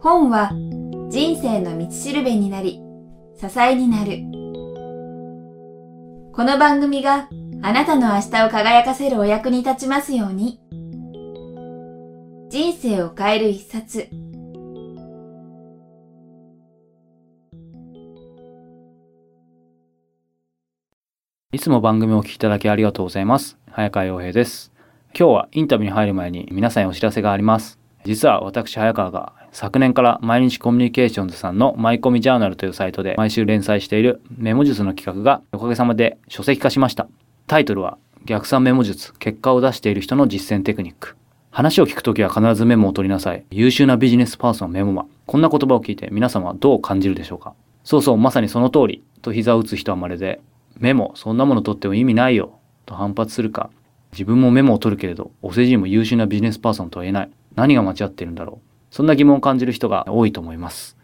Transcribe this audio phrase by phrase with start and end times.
[0.00, 0.52] 本は
[1.10, 2.80] 人生の道しるべになり、
[3.36, 4.20] 支えになる。
[6.32, 7.28] この番組が
[7.62, 10.60] あなたの明日を輝かせるお役に立ちますように。
[12.48, 14.08] 人生を変える一冊。
[21.52, 23.58] いつも番組をお聞きいただきありがとうございます。
[23.72, 24.77] 早川洋平です。
[25.14, 27.78] 今日はインタビューに入る前に皆さんにお知らせがあります。
[28.04, 37.08] 実は私早川が昨年から毎日コミュニケーションズさんのマイコミジャーナルというサイトで毎週連載しているメモ術の企画がおかげさまで書籍化しました。
[37.46, 41.16] タイトルは逆算メモ術結果を出している人の実践テクニック。
[41.50, 43.44] 話を聞くときは必ずメモを取りなさい。
[43.50, 45.06] 優秀なビジネスパーソンメモマ。
[45.26, 49.02] こんな言葉を聞いて皆様はどう感じるでしょうかそうそう、まさにその通り。
[49.22, 50.40] と膝を打つ人はまるで、
[50.78, 52.60] メモ、そんなもの取っても意味ないよ。
[52.86, 53.70] と反発するか。
[54.12, 57.30] 自分もメモを取るけれど、お世辞にも優秀なビジネスパーソンとは言えない。
[57.54, 58.94] 何が間違っているんだろう。
[58.94, 60.96] そんな疑問を感じる人が多いと思います。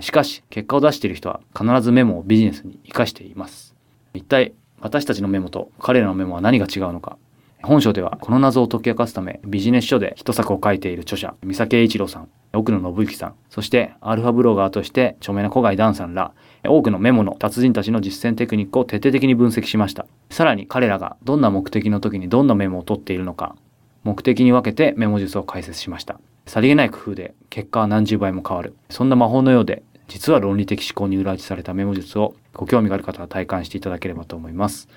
[0.00, 3.74] しかし、結果を出している人は必ずメモをビジネスに活かしています。
[4.14, 7.18] 一体、私たちのメモと彼らのメモは何が違うのか。
[7.62, 16.32] 本書ではこの謎を解き明かすためビジネス書で一作を書いている著者三崎栄一郎さん奥野信之さんそしてアルファブロガーとして著名な古貝ダンさんら
[16.68, 20.06] 多くのメモの達人たちの実践テクニックを徹底的に分析しました。
[20.30, 23.56] さらに彼らがどんな目的の時にどんなメモを取っているのか
[24.04, 26.20] 目的に分けてメモ術を解説しました。
[26.46, 28.74] さりげない工夫で結果は何十倍も変わる。
[28.88, 34.88] そんな魔法のようで実は論理的思考に裏打ちされたメモ術をご興味がある方は体感していただければと思います。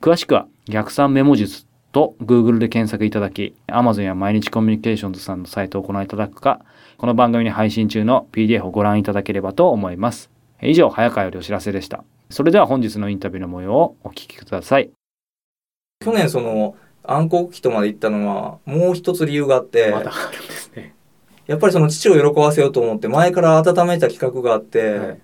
[0.00, 6.64] 詳しくは逆算メモ術と Google で検索いただき Amazon や毎日コミュニケーションズさんのサイトをご覧いただくか
[6.96, 10.31] この番組に配信中の PDF をご覧いただければと思います。
[10.62, 12.04] 以上早川よりお知らせでした。
[12.30, 14.90] それでは本日のインタビューの模様をお聞きください。
[16.04, 20.94] 去年その暗黒期とまで行ったのはもう一つ理由があって、まだあるんですね。
[21.46, 25.20] やっぱりその父を喜ばせようと思って前から温めた企画があって、はい。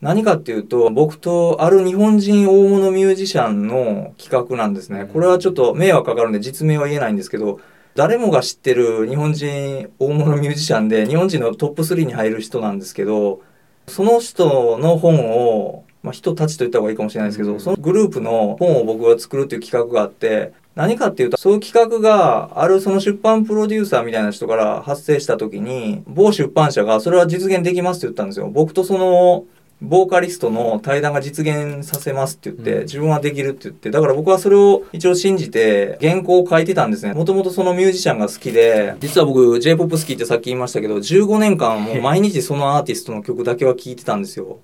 [0.00, 5.08] 何かっていうと僕とある日本人大物ミュージシャンの企画なんですね、うん。
[5.08, 7.60] これはちょっと迷惑かかるんで実名は言えないんですけど
[7.94, 13.42] 誰もが知ってる日本人大物ミュージシャンで日本人のトップ3に入る人なんですけど
[13.86, 28.48] その人の本を、まあ、人たちと言った方がいいかもしれないですけど、うんそのグループの本を僕が作るっていう企画があって何かっていうとそういう企画があるその出版プロデューサーみたいな人から発生した時に某出版社がそれは実現できますって言ったんですよ。
[28.48, 29.44] 僕とその
[29.82, 37.14] ボーカリストの対談が実現させますって言って、うん自分はできるって言って、だから僕はそれを一応信じて原稿を書いてたんですね。
[37.14, 44.58] もともとそのミュージシャンが好きで、実は僕 J-POP 好きってさっき言いましたけど、15年間もう毎日そのアーティストの曲だけは聴いてたんですよ。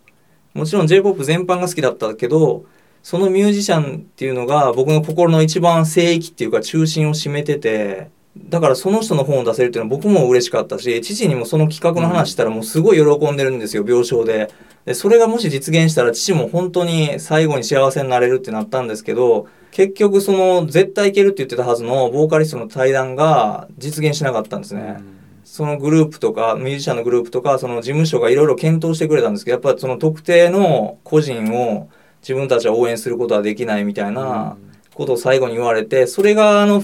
[0.54, 2.64] もちろん J-POP 全般が好きだったけど、
[3.02, 14.50] そのミュージシャンっていうのが僕の心の一番聖域っていうか中心を占めてて、だからその人の本を出せるっていうのは僕も嬉しかったし、父にもその企画の話したらもうすごい喜んでるんですよ、病床で。
[14.86, 25.02] で、それがもし実現したら父も本当に最後に幸せになれるってなったんですけど、結局その絶対いけるって言ってたはずのボーカリストの対談が実現しなかったんですね。
[25.44, 31.88] そのグループとか、ミュージシャンのグループとか、その事務所がいろいろ検討してくれたんですけど、やっぱりその特定の個人を
[32.22, 34.56] 自分たちは応援することはできないみたいな
[34.94, 36.82] ことを最後に言われて、それがあの、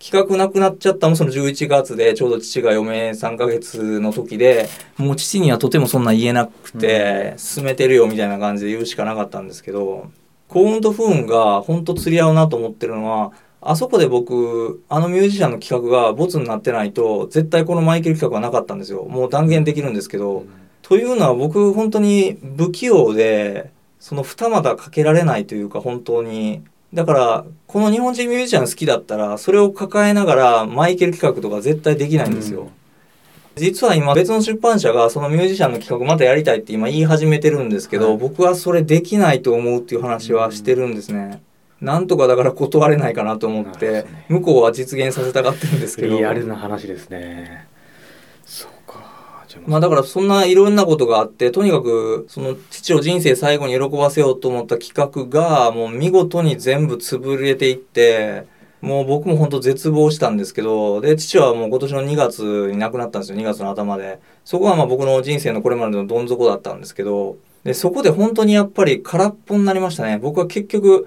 [0.00, 1.10] 企画なくなっちゃったの？
[1.10, 10.10] もその11月で、ちょうど父が余命3ヶ月の時で、もう父にはとてもそんな言えなくて、進めてるよみたいな感じで言うしかなかったんですけど、
[10.46, 19.04] 幸運と不運が本当釣り合うなと思ってるのは、あそこで僕、あのミュージシャンの企画がボツになってないと、絶対このマイケル企画はなかったんですよ。
[19.04, 20.44] もう断言できるんですけど。
[20.82, 26.62] というのは僕、本当に不器用で、その二股かけられないというか、本当に。
[26.94, 32.62] だから、この日本人ミュージシャン好きだったら、それを抱えながらマイケル企画とか絶対できないんですよ。
[32.62, 32.68] うん
[33.58, 41.42] 実は今別の出版社がそのミュージシャンの企画またやりたいって今言い始めてるんですけど、はい僕はそれできないと思うっていう話はしてるんですね。
[41.80, 46.16] なんとかだから断れないかなと思って、向こうは実現させたがってるんですけど。
[46.16, 47.66] リアルな話ですね
[48.44, 48.77] そう
[49.66, 58.46] まあだからそんないろんなことがあって、とにかくその父を人生最後に喜ばせようと思った企画がもう見事に全部潰れていって、
[58.80, 64.20] もう僕も本当絶望したんですけど、で、父はもう今年の2月に亡くなったんですよ、2月の頭で。
[64.44, 70.18] そこはまあ僕の人生のこれまでのどん底だったんですけど、で、そこで本当にやっぱり空っぽになりましたね。
[70.18, 71.06] 僕は結局、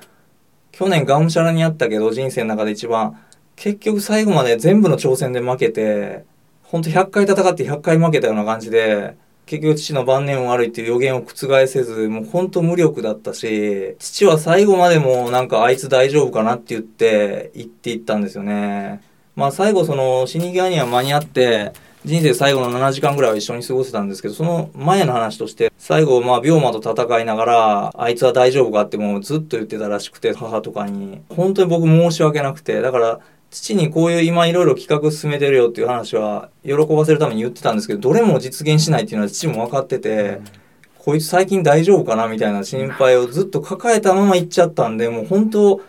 [0.71, 3.17] 去年がむしゃらにやったけど、人生の中で一番、
[3.55, 6.25] 結局最後まで全部の挑戦で負けて、
[6.71, 19.01] 本当100回戦って100回負けたような感じで、結局父の晩年悪いっていう予言を覆せず、もう本当無力だったし、父は最後までもなんかあいつ大丈夫かなって言って言っていったんですよね。
[19.35, 21.73] まあ最後その死に際には間に合って
[22.05, 33.19] 人生最後の7時間ぐらいは一緒に過ごせたんですけどその前の話として最後まあ病魔と戦いながらあいつは大丈夫かってもうずっと言ってたらしくて母とかに本当に僕申し訳なくてだから
[33.51, 40.39] 父にこういう今いろいろ企画進めてるよっていう話は喜ばせるために言ってたんですけどどれも実現しないっていうのは父も分かってて、
[40.97, 45.81] こいつ最近大丈夫かなみたいな心配をずっと抱えたまま行っちゃったんでもう本当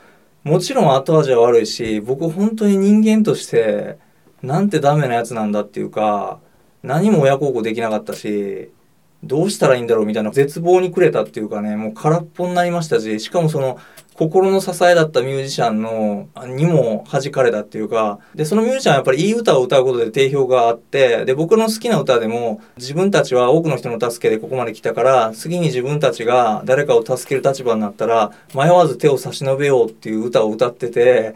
[0.43, 3.99] もちろん後味は悪いし僕本当に人間として
[4.43, 6.41] なんてダメなやつなんだっていうか
[6.83, 8.71] 何も親孝行できなかったし
[9.23, 13.79] どうしたらいいんだろうみたいな絶望にくれたっていうかねもう空っぽになりましたししかもその
[14.15, 31.35] 心の支えだったミュージシャンのにも弾かれたっていうかでそのミュージシャンはやっぱりいい歌を歌うことで定評があってで僕の好きな歌でも自分たちは多くの人の助けでここまで来たから次に自分たちが誰かを助ける立場になったら迷わず手を差し伸べようっていう歌を歌ってて。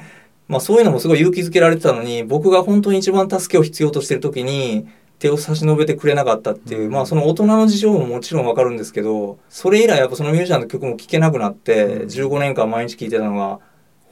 [0.49, 4.87] まあそういうのもすごい勇気づけられてたのに僕が本当に一番助けを必要としてる時に
[5.19, 13.61] 手を差し伸べてくれなかったっていう、まあその大人の事情ももちろんわかるんですけどそれ以来やっぱそのミュージシャンの曲も聴けなくなって15年間毎日聴いてたのが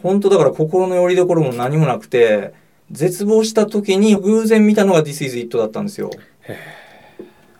[0.02, 2.54] 本当だから心の拠り所も何もなくて
[2.90, 6.10] 絶望した時に偶然見たのが「This is It」だったんですよ。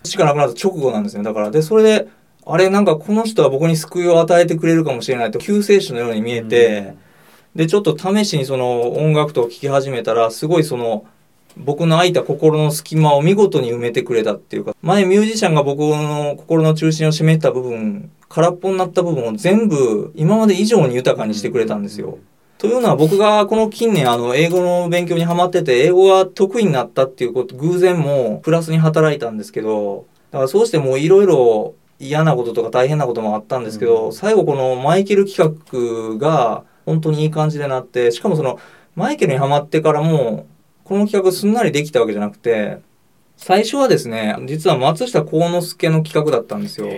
[0.03, 2.09] 父が亡くなった直後なんですねだからでそれで
[2.47, 6.95] あれなんかこの人は僕に救いを与えてくれるかもしれないと救世主のように見えて、
[7.55, 11.07] でちょっと試しにその音楽と聴き始めたらすごいその
[11.57, 22.19] 僕の空いた心の隙間を見事に埋めてくれたっていうか前ミュージシャンが僕の心の中心を占めた部分空っぽになった部分を全部今まで以上に豊かにしてくれたんですよ。
[22.59, 38.59] というのは僕がこの近年あの英語の勉強にハマってて英語が得意になったっていうこと偶然もプラスに働いたんですけどだからそうしてもういろいろ嫌なこととか大変なこともあったんですけど、最後このマイケル企画が本当にいい感じでなってしかもその
[38.97, 40.47] マイケルにハマってからも
[40.85, 42.79] この企画すんなりできたわけじゃなくて
[43.37, 46.89] 最初はですね実は松下幸之助の企画だったんですよ。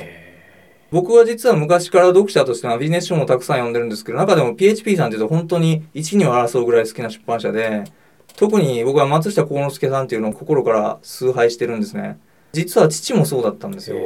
[0.93, 7.85] 僕は実は昔から読者としてはビジネス書もたくさん読んでるんですけど中でも PHP さんっていうと本当に一二を争うぐらい好きな出版社で
[8.37, 12.19] 特に僕は松下幸之助さんっていうのを心から崇拝してるんですね。
[12.53, 13.97] 実は父もそうだったんですよ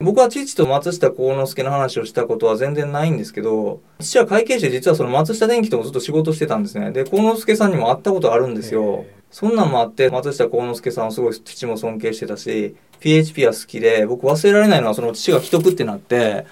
[0.00, 6.92] 僕は父と松下幸之助の話をしたことは全然ないんですけど父は会計士で実はその松下電器ともずっと仕事してたんですね。
[6.92, 9.04] で幸之助さんにも会ったことあるんですよ。
[9.30, 16.46] そんなんもあって松下幸之助さんをすごい父も尊敬してたし PHP は好きで僕忘れられないのはその父が既得ってなって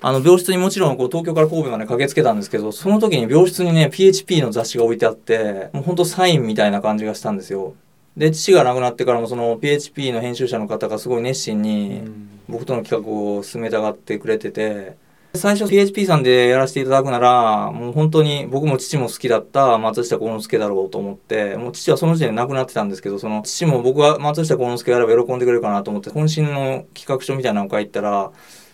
[0.00, 7.74] あの病室にもちろんこう東京から神戸まで駆けつけたんですけどその時に病室にね PHP の雑誌が置いてあってもうほんとサインみたいな感じがしたんですよ。
[8.16, 12.02] で父が亡くなってからもその PHP の編集者の方がすごい熱心に
[12.48, 14.96] 僕との企画を進めたがってくれてて
[15.34, 28.30] 最初 PHP さんでやらせていただくならもう本当に僕も父も好きだった松下幸之助だろうと思ってもう父はその時点で亡くなってたんですけどその父も僕は松下幸之助やれば喜んでくれるかなと思って渾身の企画書みたいなのを書いたら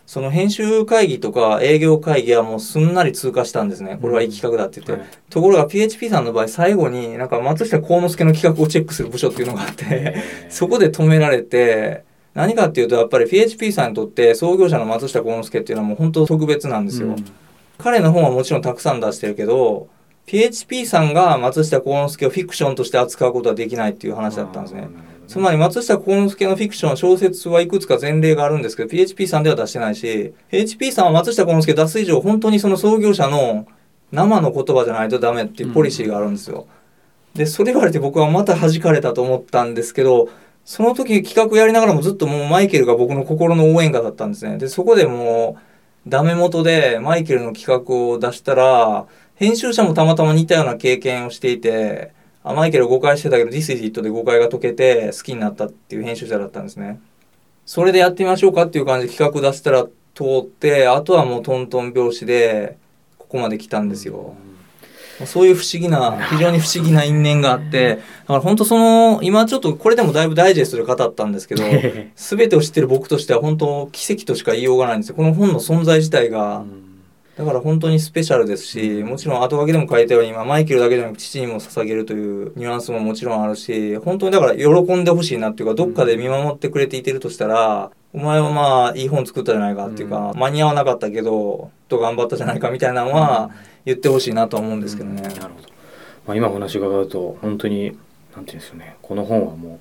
[0.09, 3.99] その編集会議とか営業会議はもうすんなり通過したんですね。
[4.01, 5.05] これはいい企画だって言って。
[5.05, 10.17] うんところが PHP さんの場合最後になんか松下幸之助の企画をチェックする部署っていうのがあって
[10.49, 12.05] そこで止められて
[12.39, 17.09] 何かっていうとやっぱり PHP さんにとって創業者の松下幸之助っていうのはもう本当特別なんですよ。
[17.09, 17.25] うん、
[17.79, 19.89] 彼の本はもちろんたくさん出してるけど
[20.27, 24.87] PHP さんが松下幸之助をフィクションとして扱うことはできないっていう話だったんですね。
[25.27, 33.67] つまり松下幸之助のフィクション小説はいくつか前例があるんですけど PHP さんでは出してないし PHP さんは松下幸之助出す以上本当にその創業者の
[34.13, 36.69] 生の言葉じゃないとダメっていうポリシーがあるんですよ。
[37.35, 40.29] でそれ言われて僕はまた弾かれたと思ったんですけど
[40.69, 44.59] その時企画やりながらもずっともうマイケルが僕の心の応援歌だったんですね。
[44.59, 45.57] でそこでも
[46.07, 49.07] うダメ元でマイケルの企画を出したら
[49.37, 52.13] 編集者もたまたま似たような経験をしていて
[52.45, 57.01] あマイケル誤解してたけど This is it で誤解が解けて好きになったっていう編集者だったんですね。
[57.65, 62.77] それでやってみましょうかっていう感じで企画出したら通ってあとはもうトントン拍子で
[63.17, 64.37] ここまで来たんですよ。
[65.27, 67.97] そういう不思議な、非常に不思議な因縁があって、だ
[68.27, 71.65] から本当その、今ちょっとこれでもだいぶダイジェストで語ったんですけど、
[72.15, 75.17] すべてを知ってる僕としては本当奇跡としか言いようがないんですよ。
[75.17, 76.65] この本の存在自体が、
[77.37, 93.51] だから本当にスペシャルですし、もちろん後書きでも書いたように、まあ、マイケルだけでなく父にも捧げるというニュアンスももちろんあるし、本当にだから喜んでほしいなっていうか、どっかで見守ってくれていてるとしたら、お前はまあいい本作ったじゃないかっていうか、間に合わなかったけど、と頑張ったじゃないかみたいなのは
[93.89, 95.23] 言ってほしいなと思うんですけどね。
[95.23, 95.69] なるほど。
[96.27, 97.97] まあ、今お話伺うと、本当に、
[98.37, 99.79] なんていうんですよね、この本はもう、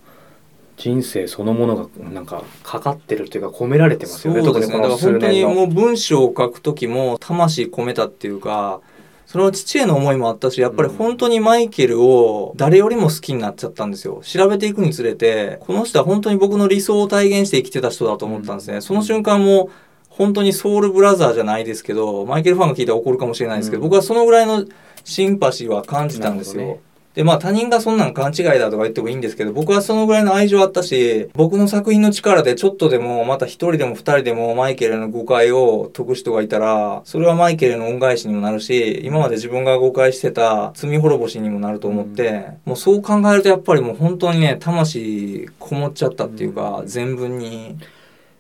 [0.78, 4.44] 人生そのものがなんかかかってるというか込められてますよね。
[4.44, 4.76] そうですね。
[4.76, 8.80] だから本当にもう文章を書く時も魂込めたっていうか、
[9.28, 19.70] その父への思いもあったしやっぱり本当にマイケルを誰よりも好きになっちゃったんですよ調べていくにつれてこの人は本当に僕の理想を体現して生きてた人だと思ったんですね、その瞬間も
[20.18, 24.66] 本当にソウルブラザーじゃないですけどマイケルファンが聞いたら怒るかもしれないですけど、僕はそのぐらいの
[25.04, 26.80] シンパシーは感じたんですよ、ね、
[27.18, 47.78] でまあ他人がそんなん勘違いだとか言ってもいいんですけど僕はそのぐらいの愛情あったし僕の作品の力でちょっとでもまた一人でも二人でもマイケルの誤解を解く人がいたらそれはマイケルの恩返しにもなるし今まで自分が誤解してた罪滅ぼしにもなると思って、うん、もうそう考えるとやっぱりもう本当にね魂こもっちゃったっていうか、うん、全文に。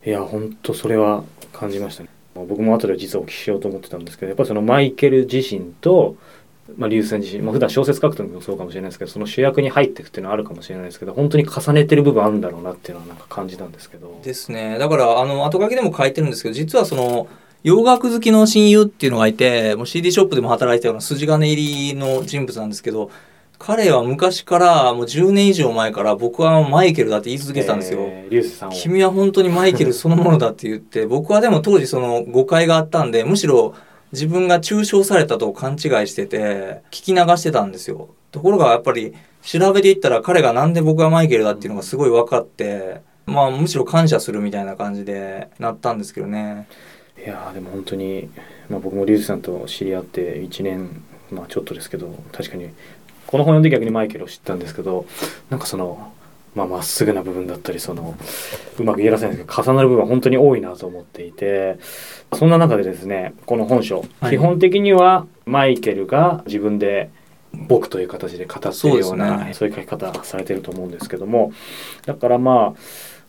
[0.05, 1.24] いや本当それは
[1.57, 2.09] 感じましたね。
[2.35, 6.15] 僕も後で実はお聞きしようと思ってたんですけどやっぱりそのマイケル自身と
[6.75, 14.19] まあ、流星自身、まあ、普段小説書く時もそうかもしれないですけどその主役に入っていくっていうのはあるかもしれないですけど本当に重ねてる部分あるんだろうなっていうのはなんか感じたんですけど。
[14.23, 17.27] ですねだからあの後書きでも書いてるんですけど実はその
[17.63, 23.11] 洋楽好きの親友っていうのがいてもう CD ショップでも働いてたような筋金入りの人物なんですけど
[23.59, 28.01] 彼は昔からもう10年以上前から僕はマイケルだって言い続けてたんですよ。
[28.01, 33.73] えー、さん君は本当にマイケルそのものだって言って僕はでも当時その誤解があったんでむしろ
[34.11, 38.09] 自分が中傷されたと勘違いしてて聞き流してたんですよ。
[38.31, 46.67] ところがやっぱり調べていったら彼がなんで僕がマイケルだっていうのがすごい分かってまあむしろ感謝するみたいな感じでなったんですけどね。
[47.17, 48.29] いやでも本当に、
[48.69, 52.69] まあ、僕もリュウジさんと知り合って1年まあちょっとですけど確かに
[53.27, 55.05] この本読んで逆にマイケルを知ったんですけど
[55.50, 56.13] なんかその
[56.55, 58.15] まあ、っすぐな部分だったりその
[58.79, 61.77] うまく言えらせないんですけど重なる部分は本当に多いなと思っていて
[62.34, 67.12] そんな中でですねこの本書、はい、基本的にはマイケルが自分で
[67.53, 71.53] 僕という形で語っているようなそう、ね,、いう書き方されてると思うんですけども
[72.05, 72.79] だからまあ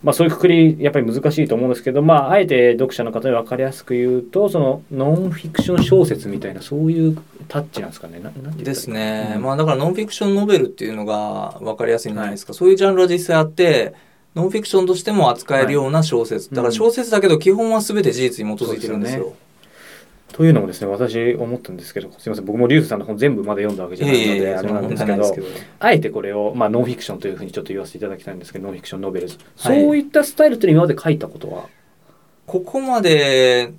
[0.02, 8.20] まあ、そういうくくりやっぱり難しいと思うんですけど、まあ、あえて読者の方に分かりやすく言うとそのノンフィクション小説みたいなそういうタッチなんですかね。
[8.20, 13.94] ななんですね、うん、まあ、だからノンフィクションノベルっていうのが分かりやすいんじゃないですか、はい、そういうジャンルは実際あって
[14.36, 19.34] ノンフィクションとしても扱えるような小説、はい、だから小説だけど基本は全て事実に基づいてるんですよ。
[20.32, 25.34] というのもですね私思ったんですけどすみません僕もリュウスさんの本全部まだ読んだわけじゃないのであれなんですけど。
[25.80, 31.68] あえてこれを、まあ、ノンフィクションというふうにちょっと言わせていただきたいんですけどノンフィクションノベルズ、はい、そういったスタイルって今まで書いたことは？
[32.46, 33.72] ここまで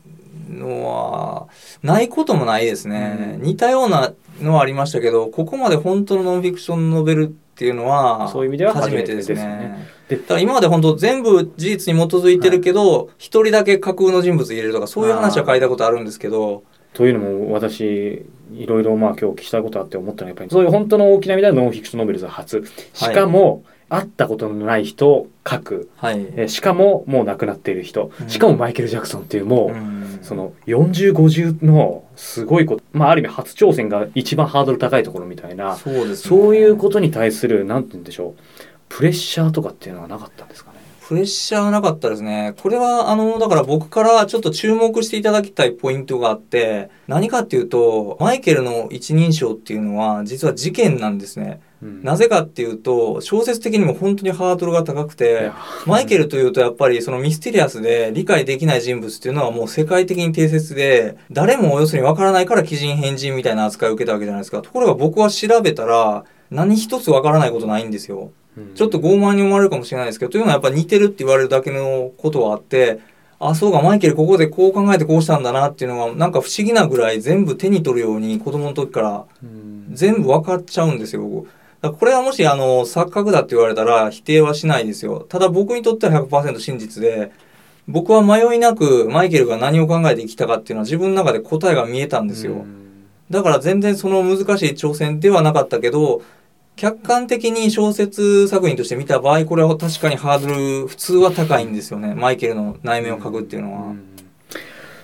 [0.50, 1.48] のは
[1.84, 9.88] ないこともないですね、うん、似たようなのはありましたけどここまで本当のノンフィクションノベルっていうのはそういう意味では初めてですね。
[10.10, 16.64] だから今まで本当全部事実に基づいてるけど一、はい、人だけ架空の人物入れるとかそういう話は書いたことあるんですけど。
[16.94, 38.42] というのも私いろいろまあ今日聞きたいことあって思ったのはやっぱりそういう本当の大きな意味ではノンフィクションノベルズは初しかも、はい会ったことのない人を書く、はい、えしかももう亡くなっている人、しかもマイケル・ジャクソンっていうもう、うん、その4050のすごいこと、まあ、ある意味初挑戦が一番ハードル高いところみたいなそうです、ね、そういうことに対する何て言うんでしょう。
[38.90, 40.80] プレッシャーとかっていうのはなかったんですかね。
[41.08, 42.54] プレッシャーなかったですね。
[42.62, 51.62] これは、あの、だから僕からちょっと注目していただきたいポイントがあって、何かっていうと、マイケルの一人称っていうのは、実は事件なんですね。
[51.82, 55.52] うん、なぜかっていうと小説的にも本当にハードルが高くて
[55.86, 64.62] マイケルというとやっぱりそのミステリアスで理解できない人物っていうのはもう世界的に定説で誰も要するにわからないから奇人変人みたいな扱いを受けたわけじゃないですか。
[64.62, 68.32] ところが僕は調べたら何一つわからないことないんですよ。
[68.76, 73.00] ちょっと傲慢に思われるかもしれないですけどというのはやっぱ似てるって言われるだけのことはあって
[73.40, 79.26] あそうかマイケルここでこう考えてこうしたんだなっていうのがなんか不思議なぐらい全部手に取るように子供の時から
[79.92, 81.48] 全部分かっちゃうんですよ僕。
[81.82, 85.26] これはもしあの錯覚だって言われたら否定はしないですよ。
[85.30, 87.32] ただ僕にとっては100%真実で、
[87.88, 92.66] 僕は迷いなくマイケルが何を考えてきたかっていうのは自分の中で答えが見えたんですよ。
[93.30, 96.22] だから全然その難しい挑戦ではなかったけど、
[96.76, 102.14] 客観的に小説作品として見た場合、これは確かにハードル、普通は高いんですよね。
[102.14, 103.96] マイケルの内面を書くっていうのは。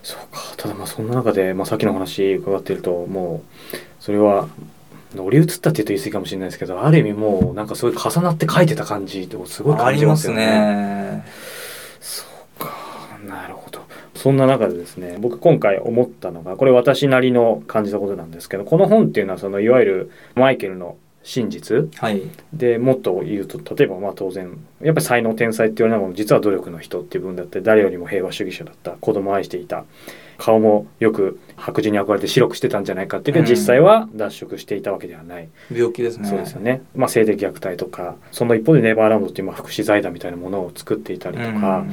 [0.01, 0.41] そうか。
[0.55, 3.41] ただまあそんな中で、まあさっきの話伺ってると、も
[3.74, 4.48] う、それは
[5.15, 10.45] 乗り移ったって言うと言い過ぎかもしれないですけどある意味もうなんかそういう重なって書いてた感じってすごい感じますよね。
[10.45, 11.25] ね
[12.00, 12.25] そ
[12.60, 12.72] うか
[13.27, 13.81] なるほど。
[14.13, 22.22] そんな中でですね僕今回思ったのがこれ私なりの感じたことなんですけどこの本っていうのはそのいわゆるマイケルの真実、はい、
[22.53, 29.86] でもっと言うと例えばまあ当然やっぱり才能天才って言われながら実は努力の人っていう部分だって誰よりも平和主義者だった子供を愛していた
[30.38, 35.50] 顔もよく白人に憧れて白くしてたんじゃないかっていうけど、実際は脱色していたわけではない。
[35.72, 36.27] 病気ですね。
[36.27, 41.86] そうですよね、まあ、性的虐待とかその一方でネバーランドっていうまあ福祉財団みたいなものを作っていたりとか、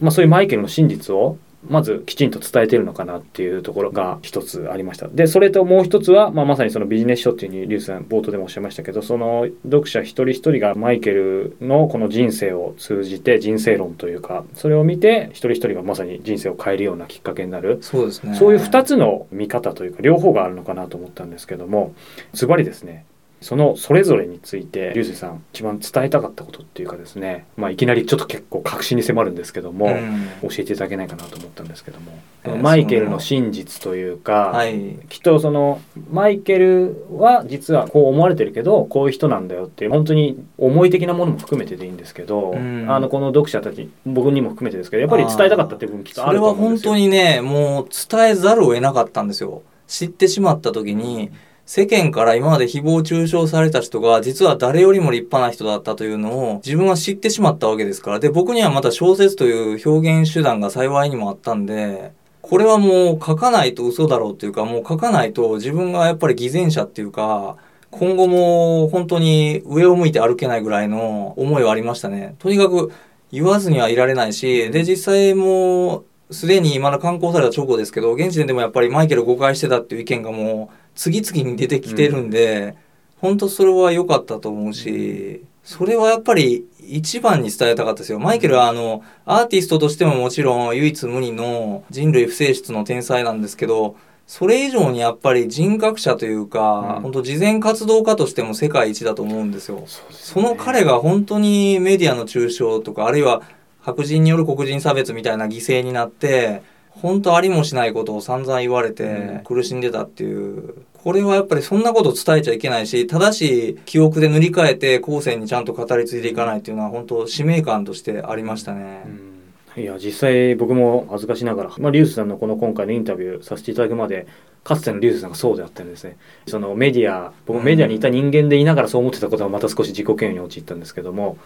[0.00, 5.08] まあ、そういうマイケルの真実をまずきちんと伝えてるのかなっていうところが一つありました。
[5.08, 17.78] でそれともう一つは、まあ、まさにそのビジネス書っていうふうにリュウさん冒頭でもおっしゃいましたけどその読者一人一人がマイケルのこの人生を通じて人生論というかそれを見て一人一人がまさに人生を変えるようなきっかけになる。
[17.80, 18.34] そうですね。
[18.34, 21.94] そういう2つの見方というか両方があるのかなと思ったんですけども
[22.32, 23.04] ズバリですね
[23.44, 30.48] そのそれぞれについて流星さん一番伝えたかったことっていうかですね、まあ、いきなりちょっと結構確信に迫るんですけども、うん。
[30.48, 34.98] 教えていただけないかなと思ったんですけども、えーマイケルの真実というか、はい。
[35.10, 42.86] きっとそのマイケルは実はこう思われてるけどこういう人なんだよっていう本当に思い的なものも含めてでいいんですけど、うん。
[42.88, 46.92] あのこの読者たち僕にも含めてですけどやっぱり伝えたかったっていう部分きっとあるとそれは本思うんですよ。
[46.92, 49.60] 当にねもう伝えざるを得なかったんですよ。
[49.86, 51.30] 知ってしまった時に
[51.66, 58.20] 世間から今まで誹謗中傷された人が実は誰よりも立派な人だったというのを自分は知ってしまったわけですから。
[58.20, 67.56] で僕にはまた小説という表現手段が幸いにもあったんでこれはもう書かないと嘘だろうっていうかもう書かないと自分がやっぱり偽善者っていうか
[67.90, 72.34] 今後も本当に上を向いて歩けないぐらいの思いはありましたね。
[72.40, 72.92] とにかく
[73.32, 82.76] 言わずにはいられないしで実際もうすでにまだ刊行された直後ですけど現時点でもやっぱりマイケル誤解してたっていう意見がもう次々に出てきてるんで、
[83.20, 88.18] 本当それは良かったと思うし、それはやっぱり一番に伝えたかったですよ。
[88.18, 93.96] マイケルはあの、アーティストとしてももちろん唯一無二の人類不正室の天才なんですけど、
[94.26, 99.84] それ以上にやっぱり人格者というか、うん本当慈善活動家としても世界一だと思うんですよ。
[99.86, 103.42] そうですその彼が本当にメディアの中傷とか、あるいは
[103.80, 106.62] 白人による黒人差別みたいな犠牲になって、
[107.02, 110.74] 本当ありもしないことを散々言われうんて苦しんでたっていう。
[110.94, 119.02] これはやっぱりそんなことを伝えちゃいけないし、正しい記憶で塗り替えて後世にちゃんと語り継いでいかないっていうのは本当使命感としてありましたね。
[119.06, 119.34] うん
[119.76, 124.28] いや実際僕も恥ずかしながら、まあ、リュウスさんのこの今回のインタビューさせていただくまで
[124.62, 131.38] かつてのリュウスさんがそうであったんですねそのメディア僕もメディアにいた人間でいながらそう思ってたことはまた少し自己嫌悪に陥ったんですけども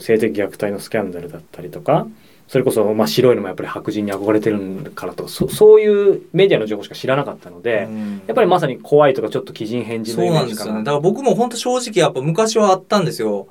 [0.00, 2.06] 性的虐待のスキャンダルだったりとか
[2.46, 10.84] それこそ、まあ、白いのもやっぱり白人に憧れてるからとかそそういうメディアの情報しか知らなかったので、うんやっぱりまさに怖いとかちょっと鬼人変人のそうイメージかななんですよね。
[10.84, 13.48] だから僕も本当正直やっぱ昔はあったんですよ。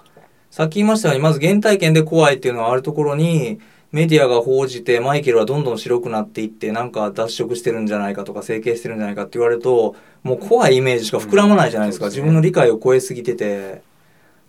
[0.53, 3.59] さっき言いましたように、まず原体験で怖いっていうのはあるところに、
[3.91, 12.05] メディアが報じてマイケルはどんどん白くなっていって、なんか脱色してるんじゃないかとか整形してるんじゃないかって言われると、もう怖いイメージしか膨らまないじゃないですか。
[12.05, 13.81] うんすね自分の理解を超えすぎてて。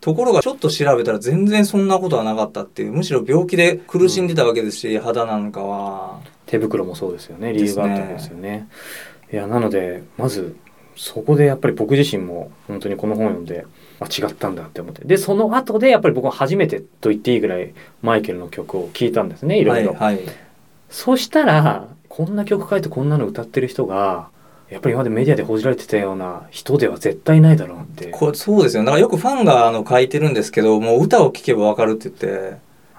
[0.04, 6.20] ところがちょっと調べたら全然そんなことはなかったっていう、むしろ病気で苦しんでたわけですし、肌なんかは。
[6.46, 8.68] 手袋もそうですよね理由があったわけですよね。
[9.32, 10.56] いやなのでまず
[10.96, 13.66] そこでやっぱり僕自身も本当にこの本を読んで
[13.98, 19.94] あ違ったんだって思ってでその後でやっぱり僕は初めてと言っていいぐらいマイケルの曲を聴いたんですねいろいろ。
[19.94, 20.24] はい、はい。
[20.90, 24.28] そしたらこんな曲書いてこんなの歌ってる人が
[24.74, 28.82] やっぱり今までメディアで報じられてたような人では絶対ないだろうってこれそうですよ。
[28.82, 32.56] だからよくファンがあの書いてるんですけど、もう歌を聴けばわかるって言って、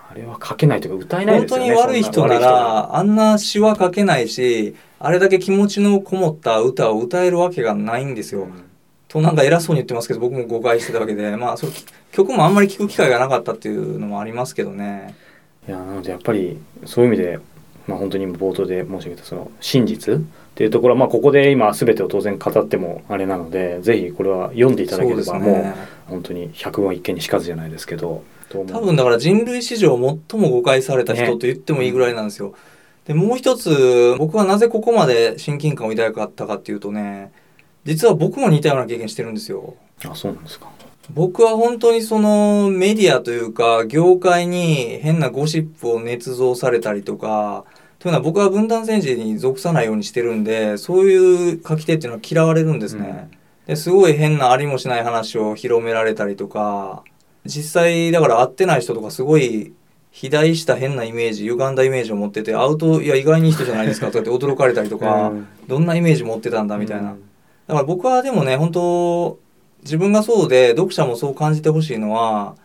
[0.10, 8.44] あれは書けないというか歌えない本当ですよねに悪い人なそん悪い人がら、あんな詩は書けないし、あれだけ気持ちのこもった歌を歌えるわけがないんですよ。
[8.44, 8.66] うん
[9.08, 11.72] となんか偉そうに言ってますけど、僕も誤解してたわけで、まあ、それ
[12.12, 15.16] 曲もあんまり聴く機会がなかったっていうのもありますけどね。
[15.68, 17.40] いやなのでやっぱりそういう意味で、
[17.88, 20.22] まあ、本当に今冒頭で申し上げたその真実
[20.56, 25.74] っていうところは、まあ、ここで今全てを当然語ってもあれなのでぜひこれは読んでいただければもう
[26.08, 29.98] 本当に百聞は一見にしかずじゃないですけど多分だから人類史上
[30.30, 32.54] 最も誤解された人ねと言ってもいいぐらいなんですよ。
[33.06, 37.32] で、もう一つ、僕はなぜここまで親近感を抱かったかっていうとね、
[37.84, 39.76] 実は僕も似たような経験してるんですよ。
[40.04, 40.70] あそうなんですか
[41.14, 47.64] 僕は本当にそのメディアというか業界に変なゴシップを捏造されたりとか
[48.06, 53.32] というのは僕は分断戦時に属さないようにしてるんでそういう書き手っていうのは嫌われるんですね。
[53.66, 57.04] ですごい変なありもしない話を広められたりとか
[57.48, 59.74] 実際だから会ってない人とかすごい
[60.12, 67.14] 肥大した変なイメージ歪んだイメージを持ってて会うといや意外にいい人じゃないですかとかって驚かれたりとか、うんどんなイメージ持ってたんだみたいな。
[67.14, 67.24] うん
[67.68, 69.40] だから僕はでもね本当
[69.82, 72.56] 自分がそうで読者もそう感じてほしいのは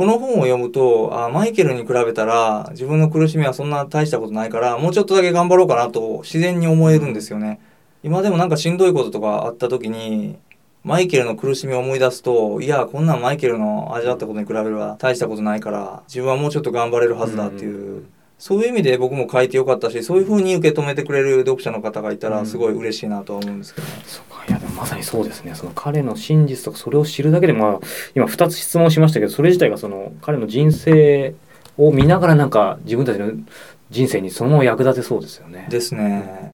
[0.00, 7.60] この本を読むとあマイケルに比べたら自分の苦しみはそんな大したことないからもうちょっとだけ頑張ろうかなと自然に思えるんですよね。
[8.02, 10.38] 今でもなんかしんどいこととかあった時に
[10.84, 18.04] マイケルの苦しみを思い出すといやこんなんマイケルの味わったことに比べれば大したことないから自分はもうちょっと頑張れるはずだっていう。
[18.40, 23.92] そういう意味で僕も書いてよかったしそういうふうに受け止めてくれる読者の方がいたらすごい嬉しいなとは思うんですけどね。
[24.06, 27.80] そうかいやでもまさにそうですねその彼の真実とかそれを知るだけでまあ
[28.14, 31.34] 今2つ質問しましたけどそれ自体がその彼の人生
[31.76, 33.30] を見ながらなんか自分たちの
[33.90, 35.66] 人生にそのまま役立てそうですよね。
[35.68, 36.49] ですね。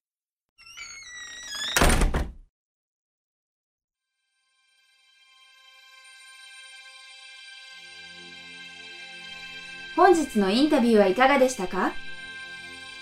[10.25, 11.93] 日のインタビューはいかがでしたか？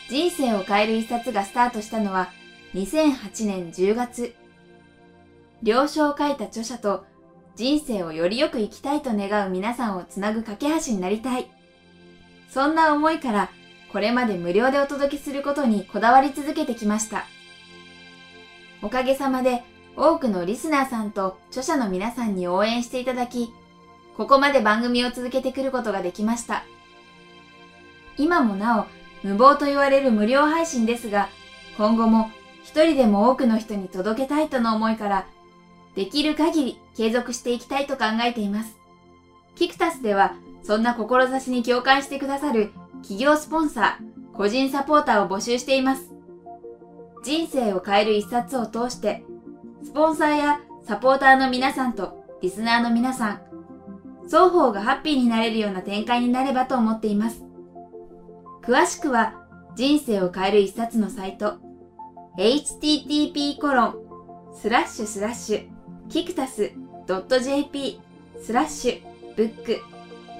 [0.09, 2.29] 人生を変える一冊がスタートしたのは
[2.73, 4.35] 2008年10月。
[5.63, 7.05] 了承を書いた著者と
[7.55, 11.49] 人生をよりよく生きたいと願う皆さんをつなぐ架け橋になりたい。
[12.49, 13.49] そんな思いから
[13.91, 17.25] これまで無料でお届けすることにこだわり続けてきました。
[18.81, 19.63] おかげさまで
[19.95, 23.53] 多くのリスナーさんと著者の皆さんに応援していただき、
[24.17, 26.65] ここまで番組を続けてくることができました。
[28.17, 28.85] 今もなお
[29.25, 31.29] 無謀と言われる無料配信ですが、
[31.77, 32.31] 今後も
[32.63, 35.27] 一人でも多くの人に届けたいとの思いから、
[35.95, 38.77] できる限り継続していきたいと考えています。
[39.55, 46.11] キクタスでは、そんな志に共感してくださる企業スポンサー、個人サポーターを募集しています。
[47.23, 49.23] 人生を変える一冊を通して、
[49.83, 53.41] スポンサーやサポーターの皆さんとリスナーの皆さん、
[54.25, 57.44] 双方がハッピーになれるような展開になればと思っています。
[58.67, 59.33] 詳しくは
[59.75, 61.57] 人生を変える一冊のサイト
[62.37, 63.95] http コロン
[64.55, 65.67] スラッシュスラッシュ
[66.09, 66.71] キクタス
[67.07, 68.01] .jp
[68.41, 69.81] スラッシュブック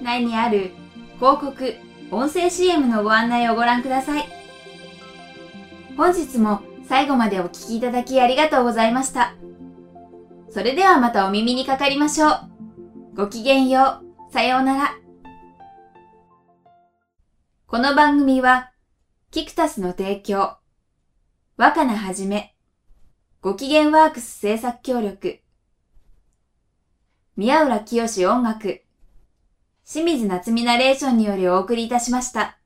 [0.02, 0.72] 内にある
[1.18, 1.74] 広告
[2.10, 4.24] 音声 CM のご案内をご覧ください。
[5.96, 9.34] 本日も最後までお聴きいただきありがとうございました。
[10.50, 12.40] それではまたお耳にかかりましょう。
[13.16, 14.32] ごきげんよう。
[14.32, 15.05] さようなら。
[17.68, 18.70] この番組は、
[19.32, 20.56] キクタスの提供、
[21.56, 22.54] 若菜はじめ、
[23.40, 25.40] ご機嫌ワークス制作協力、
[27.36, 28.84] 宮浦清志音楽、
[29.84, 32.56] 清水夏美ナレーションによりお送りいたしました。